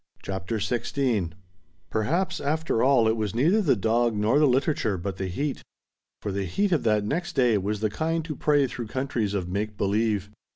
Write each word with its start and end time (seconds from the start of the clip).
CHAPTER 0.23 0.57
XVI 0.57 1.33
Perhaps 1.91 2.39
after 2.41 2.81
all 2.81 3.07
it 3.07 3.15
was 3.15 3.35
neither 3.35 3.61
the 3.61 3.75
dog 3.75 4.15
nor 4.15 4.39
the 4.39 4.47
literature, 4.47 4.97
but 4.97 5.17
the 5.17 5.27
heat. 5.27 5.61
For 6.23 6.31
the 6.31 6.45
heat 6.45 6.71
of 6.71 6.81
that 6.85 7.03
next 7.03 7.33
day 7.35 7.55
was 7.59 7.81
the 7.81 7.91
kind 7.91 8.25
to 8.25 8.35
prey 8.35 8.65
through 8.65 8.87
countries 8.87 9.35
of 9.35 9.47
make 9.47 9.77
believe. 9.77 10.31